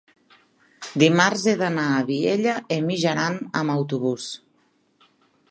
[1.03, 4.29] dimarts he d'anar a Vielha e Mijaran amb autobús.